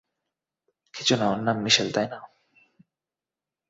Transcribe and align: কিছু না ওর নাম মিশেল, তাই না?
কিছু 0.93 1.13
না 1.19 1.25
ওর 1.31 1.39
নাম 1.39 1.57
মিশেল, 1.63 1.87
তাই 1.95 2.07
না? 2.11 2.17